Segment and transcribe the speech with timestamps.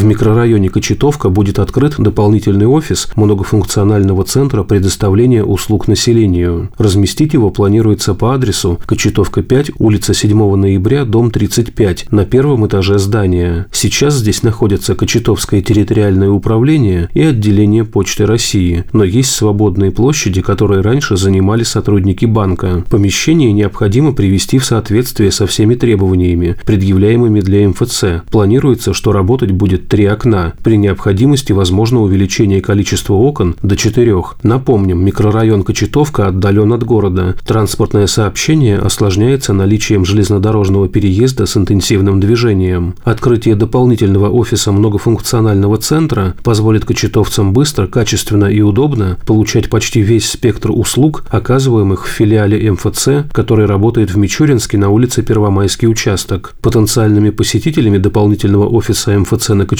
[0.00, 6.70] В микрорайоне Кочетовка будет открыт дополнительный офис многофункционального центра предоставления услуг населению.
[6.78, 12.98] Разместить его планируется по адресу Кочетовка 5, улица 7 ноября, дом 35, на первом этаже
[12.98, 13.66] здания.
[13.72, 20.80] Сейчас здесь находятся Кочетовское территориальное управление и отделение Почты России, но есть свободные площади, которые
[20.80, 22.86] раньше занимали сотрудники банка.
[22.88, 28.22] Помещение необходимо привести в соответствие со всеми требованиями, предъявляемыми для МФЦ.
[28.30, 30.54] Планируется, что работать будет три окна.
[30.62, 34.36] При необходимости возможно увеличение количества окон до четырех.
[34.44, 37.34] Напомним, микрорайон Кочетовка отдален от города.
[37.44, 42.94] Транспортное сообщение осложняется наличием железнодорожного переезда с интенсивным движением.
[43.02, 50.70] Открытие дополнительного офиса многофункционального центра позволит кочетовцам быстро, качественно и удобно получать почти весь спектр
[50.70, 56.54] услуг, оказываемых в филиале МФЦ, который работает в Мичуринске на улице Первомайский участок.
[56.62, 59.79] Потенциальными посетителями дополнительного офиса МФЦ на Кочетовке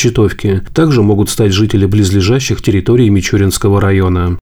[0.73, 4.39] также могут стать жители близлежащих территорий Мичуринского района.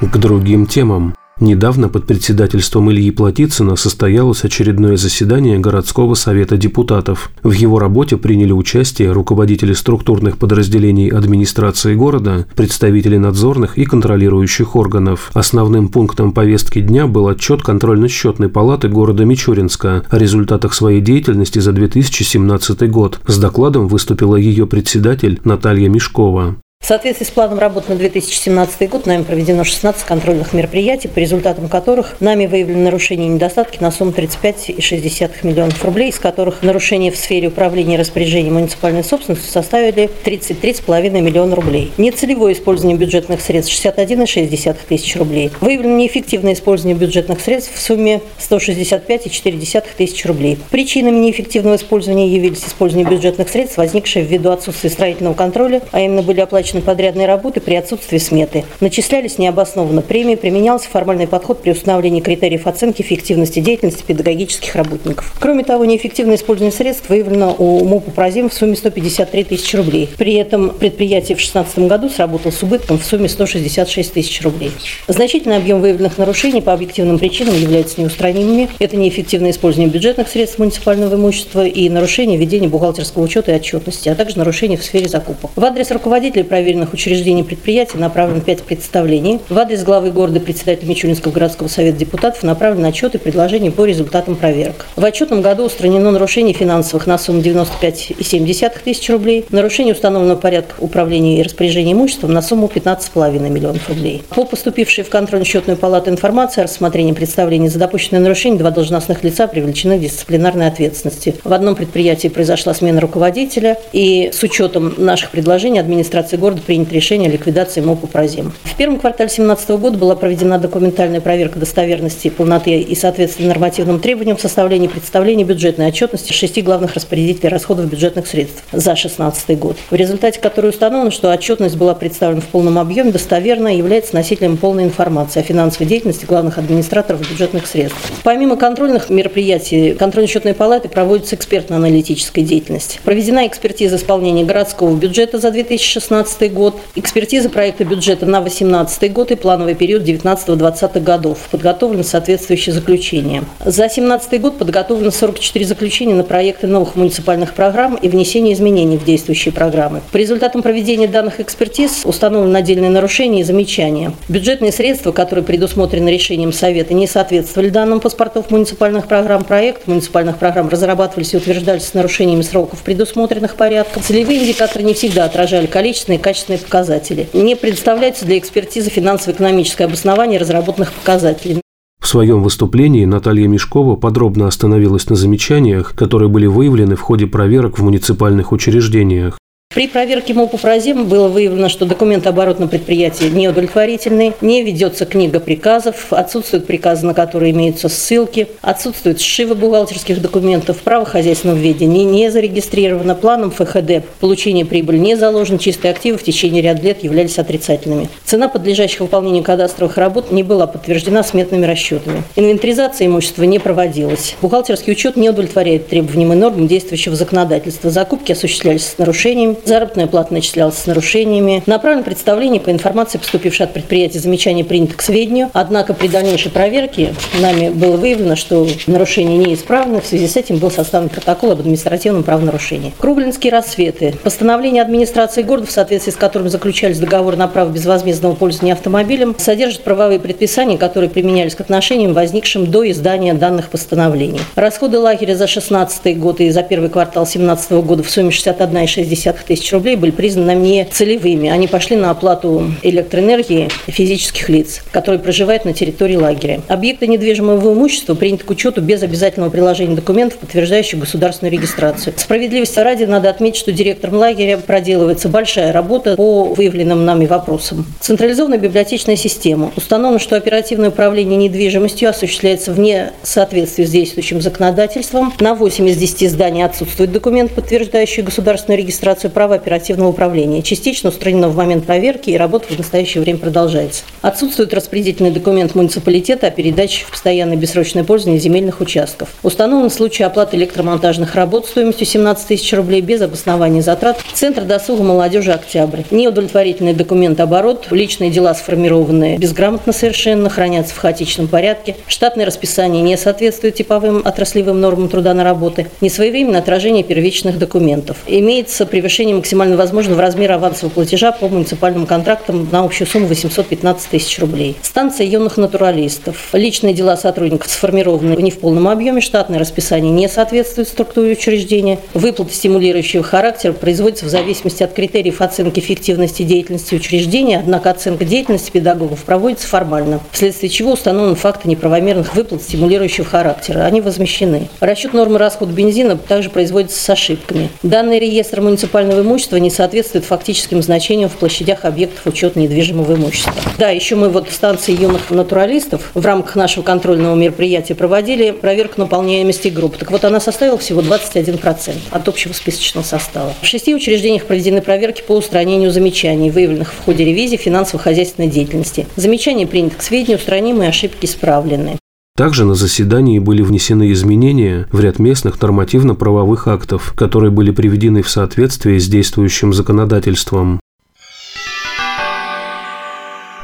[0.00, 1.14] К другим темам.
[1.38, 7.30] Недавно под председательством Ильи Платицына состоялось очередное заседание городского совета депутатов.
[7.42, 15.30] В его работе приняли участие руководители структурных подразделений администрации города, представители надзорных и контролирующих органов.
[15.34, 21.72] Основным пунктом повестки дня был отчет контрольно-счетной палаты города Мичуринска о результатах своей деятельности за
[21.72, 23.20] 2017 год.
[23.26, 26.56] С докладом выступила ее председатель Наталья Мешкова.
[26.86, 31.68] В соответствии с планом работы на 2017 год нами проведено 16 контрольных мероприятий, по результатам
[31.68, 37.16] которых нами выявлены нарушения и недостатки на сумму 35,6 миллионов рублей, из которых нарушения в
[37.16, 41.90] сфере управления и распоряжения муниципальной собственностью составили 33,5 миллиона рублей.
[41.98, 45.50] Нецелевое использование бюджетных средств 61,6 тысяч рублей.
[45.60, 50.56] Выявлено неэффективное использование бюджетных средств в сумме 165,4 тысяч рублей.
[50.70, 56.38] Причинами неэффективного использования явились использование бюджетных средств, возникшие ввиду отсутствия строительного контроля, а именно были
[56.38, 58.64] оплачены подрядные работы при отсутствии сметы.
[58.80, 65.34] Начислялись необоснованно премии, применялся формальный подход при установлении критериев оценки эффективности деятельности педагогических работников.
[65.38, 70.08] Кроме того, неэффективное использование средств выявлено у МУПа «Прозим» в сумме 153 тысячи рублей.
[70.16, 74.72] При этом предприятие в 2016 году сработало с убытком в сумме 166 тысяч рублей.
[75.08, 78.68] Значительный объем выявленных нарушений по объективным причинам является неустранимыми.
[78.78, 84.14] Это неэффективное использование бюджетных средств муниципального имущества и нарушение ведения бухгалтерского учета и отчетности, а
[84.14, 85.50] также нарушения в сфере закупок.
[85.56, 89.40] В адрес руководителей проверенных учреждений предприятий направлено 5 представлений.
[89.50, 94.36] В адрес главы города председателя Мичуринского городского совета депутатов направлены отчеты и предложения по результатам
[94.36, 94.86] проверок.
[94.96, 101.40] В отчетном году устранено нарушение финансовых на сумму 95,7 тысяч рублей, нарушение установленного порядка управления
[101.40, 104.22] и распоряжения имуществом на сумму 15,5 миллионов рублей.
[104.30, 109.46] По поступившей в контрольно-счетную палату информации о рассмотрении представлений за допущенное нарушение два должностных лица
[109.46, 111.34] привлечены к дисциплинарной ответственности.
[111.44, 117.28] В одном предприятии произошла смена руководителя, и с учетом наших предложений администрация города принято решение
[117.28, 118.52] о ликвидации МОПа «Прозим».
[118.64, 124.36] В первом квартале 2017 года была проведена документальная проверка достоверности, полноты и соответствия нормативным требованиям
[124.36, 129.94] в составлении представления бюджетной отчетности шести главных распорядителей расходов бюджетных средств за 2016 год, в
[129.94, 134.84] результате которой установлено, что отчетность была представлена в полном объеме, достоверно и является носителем полной
[134.84, 137.98] информации о финансовой деятельности главных администраторов бюджетных средств.
[138.22, 143.00] Помимо контрольных мероприятий, контрольно-счетной палаты проводится экспертно-аналитическая деятельность.
[143.04, 149.30] Проведена экспертиза исполнения городского бюджета за 2016 2017 год, экспертиза проекта бюджета на 2018 год
[149.30, 151.38] и плановый период 19-20 годов.
[151.50, 153.44] Подготовлено соответствующее заключение.
[153.60, 159.04] За 2017 год подготовлено 44 заключения на проекты новых муниципальных программ и внесение изменений в
[159.04, 160.02] действующие программы.
[160.12, 164.12] По результатам проведения данных экспертиз установлены отдельные нарушения и замечания.
[164.28, 169.44] Бюджетные средства, которые предусмотрены решением Совета, не соответствовали данным паспортов муниципальных программ.
[169.44, 174.02] Проект муниципальных программ разрабатывались и утверждались с нарушениями сроков, предусмотренных порядком.
[174.02, 177.28] Целевые индикаторы не всегда отражали количественные качественные показатели.
[177.34, 181.60] Не представляется для экспертизы финансово-экономическое обоснование разработанных показателей.
[182.00, 187.78] В своем выступлении Наталья Мешкова подробно остановилась на замечаниях, которые были выявлены в ходе проверок
[187.78, 189.38] в муниципальных учреждениях.
[189.76, 196.66] При проверке МОПу-Прозим было выявлено, что документооборот на предприятии неудовлетворительный, не ведется книга приказов, отсутствуют
[196.66, 203.50] приказы, на которые имеются ссылки, отсутствуют сшивы бухгалтерских документов, право хозяйственного ведения не зарегистрировано, планом
[203.50, 208.08] ФХД получение прибыли не заложено, чистые активы в течение ряда лет являлись отрицательными.
[208.24, 212.22] Цена подлежащих выполнению кадастровых работ не была подтверждена сметными расчетами.
[212.34, 214.36] Инвентаризация имущества не проводилась.
[214.40, 217.90] Бухгалтерский учет не удовлетворяет требованиям и нормам действующего законодательства.
[217.90, 221.62] Закупки осуществлялись с нарушением заработная плата начислялась с нарушениями.
[221.66, 225.50] Направлено представление по информации, поступившей от предприятия, замечание принято к сведению.
[225.52, 230.00] Однако при дальнейшей проверке нами было выявлено, что нарушение неисправно.
[230.00, 232.92] В связи с этим был составлен протокол об административном правонарушении.
[232.98, 234.14] Круглинские рассветы.
[234.22, 239.82] Постановление администрации города, в соответствии с которым заключались договоры на право безвозмездного пользования автомобилем, содержит
[239.82, 244.40] правовые предписания, которые применялись к отношениям, возникшим до издания данных постановлений.
[244.54, 249.55] Расходы лагеря за 16 год и за первый квартал 2017 года в сумме 61,6 тысяч
[249.72, 251.48] рублей были признаны не целевыми.
[251.48, 256.60] Они пошли на оплату электроэнергии физических лиц, которые проживают на территории лагеря.
[256.68, 262.14] Объекты недвижимого имущества приняты к учету без обязательного приложения документов, подтверждающих государственную регистрацию.
[262.16, 267.86] Справедливости ради надо отметить, что директором лагеря проделывается большая работа по выявленным нами вопросам.
[268.00, 269.72] Централизованная библиотечная система.
[269.76, 275.32] Установлено, что оперативное управление недвижимостью осуществляется вне соответствии с действующим законодательством.
[275.40, 280.60] На 8 из 10 зданий отсутствует документ, подтверждающий государственную регистрацию права оперативного управления.
[280.60, 284.02] Частично устранено в момент проверки и работа в настоящее время продолжается.
[284.22, 289.28] Отсутствует распределительный документ муниципалитета о передаче в постоянное бессрочное пользование земельных участков.
[289.44, 294.18] Установлен случай оплаты электромонтажных работ стоимостью 17 тысяч рублей без обоснования затрат.
[294.34, 296.00] Центр досуга молодежи «Октябрь».
[296.10, 301.94] Неудовлетворительный документ оборот, личные дела сформированные безграмотно совершенно, хранятся в хаотичном порядке.
[302.08, 305.86] Штатное расписание не соответствует типовым отраслевым нормам труда на работы.
[306.00, 308.16] Несвоевременное отражение первичных документов.
[308.26, 314.38] Имеется превышение максимально возможного размера авансового платежа по муниципальным контрактам на общую сумму 815 тысяч
[314.38, 314.76] рублей.
[314.82, 316.48] Станция юных натуралистов.
[316.52, 321.98] Личные дела сотрудников сформированы не в полном объеме, штатное расписание не соответствует структуре учреждения.
[322.14, 328.70] Выплаты стимулирующего характера производятся в зависимости от критериев оценки эффективности деятельности учреждения, однако оценка деятельности
[328.70, 333.80] педагогов проводится формально, вследствие чего установлены факты неправомерных выплат стимулирующего характера.
[333.80, 334.68] Они возмещены.
[334.80, 337.70] Расчет нормы расхода бензина также производится с ошибками.
[337.82, 343.54] Данный реестр муниципального имущества не соответствует фактическим значениям в площадях объектов учета недвижимого имущества.
[343.78, 349.00] Да, еще мы вот в станции юных натуралистов в рамках нашего контрольного мероприятия проводили проверку
[349.00, 349.96] наполняемости групп.
[349.96, 353.54] Так вот, она составила всего 21% от общего списочного состава.
[353.60, 359.06] В шести учреждениях проведены проверки по устранению замечаний, выявленных в ходе ревизии финансово-хозяйственной деятельности.
[359.16, 361.98] Замечания приняты к сведению, устранимые ошибки исправлены.
[362.36, 368.28] Также на заседании были внесены изменения в ряд местных нормативно-правовых актов, которые были приведены в
[368.28, 370.78] соответствие с действующим законодательством.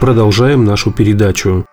[0.00, 1.66] Продолжаем нашу передачу.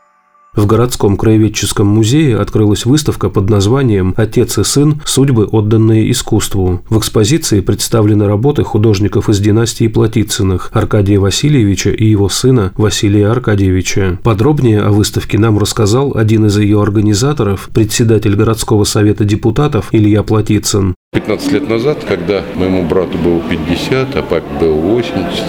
[0.60, 5.02] В городском краеведческом музее открылась выставка под названием «Отец и сын.
[5.06, 6.82] Судьбы, отданные искусству».
[6.90, 14.20] В экспозиции представлены работы художников из династии Платицыных Аркадия Васильевича и его сына Василия Аркадьевича.
[14.22, 20.94] Подробнее о выставке нам рассказал один из ее организаторов, председатель городского совета депутатов Илья Платицын.
[21.12, 25.44] 15 лет назад, когда моему брату было 50, а папе было 80,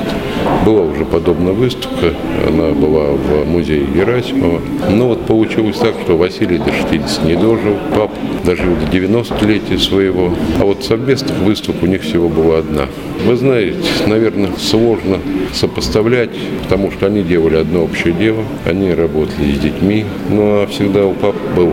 [0.65, 2.15] была уже подобная выставка,
[2.47, 4.63] она была в музее Герасимова.
[4.89, 8.11] Но вот получилось так, что Василий до 60 не дожил, пап
[8.47, 10.33] дожил до 90-летия своего.
[10.59, 12.87] А вот совместных выставок у них всего была одна.
[13.27, 13.77] Вы знаете,
[14.07, 15.19] наверное, сложно
[15.53, 16.31] сопоставлять,
[16.63, 20.07] потому что они делали одно общее дело, они работали с детьми.
[20.31, 21.71] Ну а всегда у пап был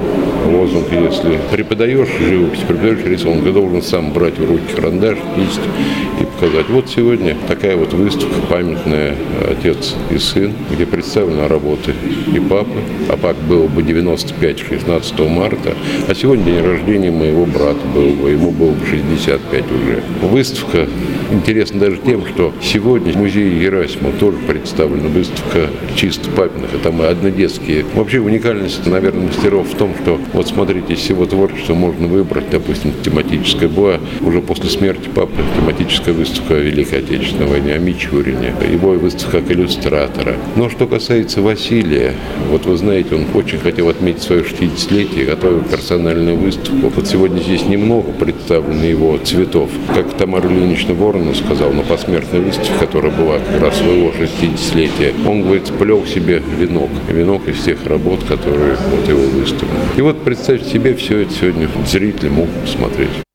[0.51, 5.62] лозунг, если преподаешь живопись, преподаешь рисунок, ты должен сам брать в руки карандаш, кисть
[6.38, 6.69] и показать.
[6.69, 9.16] Вот сегодня такая вот выставка памятная
[9.50, 11.94] «Отец и сын», где представлены работы
[12.34, 12.79] и папы.
[13.10, 15.74] А папе было бы 95 16 марта,
[16.08, 20.03] а сегодня день рождения моего брата был бы, ему было бы 65 уже.
[20.22, 20.88] Выставка
[21.32, 27.06] интересна даже тем, что сегодня в музее Герасимова тоже представлена выставка чисто папиных, это мы
[27.06, 27.86] однодетские.
[27.96, 32.94] Вообще уникальность, наверное, мастеров в том, что вот смотрите, из всего творчества можно выбрать, допустим,
[33.03, 38.91] тематическая была уже после смерти папы тематическая выставка о Великой Отечественной войне, о Мичурине, его
[38.91, 40.36] выставка как иллюстратора.
[40.55, 42.13] Но что касается Василия,
[42.50, 46.91] вот вы знаете, он очень хотел отметить свое 60-летие, готовил персональную выставку.
[46.96, 49.69] Вот сегодня здесь немного представлено его цветов.
[49.93, 55.43] Как Тамара Ильинична Воронова сказал на посмертной выставке, которая была как раз своего 60-летия, он,
[55.43, 56.89] говорит, сплел себе венок.
[57.10, 59.79] Венок из тех работ, которые вот его выставлены.
[59.98, 63.26] И вот представьте себе, все это сегодня зрители могут посмотреть.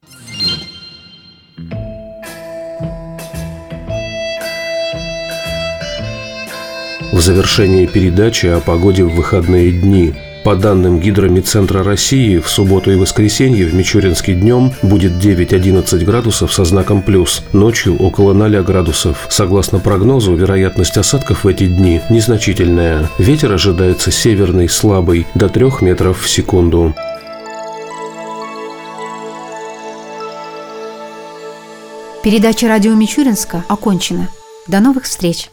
[7.22, 10.12] Завершении передачи о погоде в выходные дни.
[10.44, 16.64] По данным Гидромедцентра России, в субботу и воскресенье в Мичуринске днем будет 9-11 градусов со
[16.64, 19.28] знаком плюс, ночью около 0 градусов.
[19.30, 23.08] Согласно прогнозу, вероятность осадков в эти дни незначительная.
[23.18, 26.92] Ветер ожидается северный, слабый, до 3 метров в секунду.
[32.24, 34.28] Передача радио Мичуринска окончена.
[34.66, 35.51] До новых встреч!